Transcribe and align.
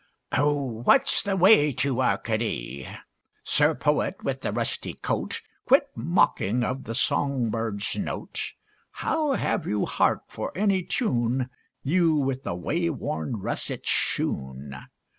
Oh, 0.31 0.55
what's 0.83 1.21
the 1.21 1.37
way 1.37 1.71
to 1.73 2.01
Arcady? 2.01 2.87
Sir 3.43 3.75
Poet, 3.75 4.15
with 4.23 4.41
the 4.41 4.51
rusty 4.51 4.95
coat, 4.95 5.43
Quit 5.67 5.89
mocking 5.93 6.63
of 6.63 6.85
the 6.85 6.95
song 6.95 7.51
bird's 7.51 7.95
note. 7.95 8.53
How 9.05 9.33
have 9.33 9.67
you 9.67 9.85
heart 9.85 10.21
for 10.27 10.51
any 10.55 10.81
tune, 10.81 11.51
You 11.83 12.15
with 12.15 12.41
the 12.43 12.55
wayworn 12.55 13.37
russet 13.41 13.85
shoon? 13.85 14.75